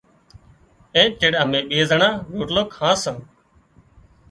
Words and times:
اين 0.95 1.09
چيڙ 1.19 1.33
امين 1.43 1.63
ٻي 1.69 1.79
زنڻان 1.89 2.13
روٽلو 2.35 2.63
کان 2.73 2.93
سان۔ 3.03 3.15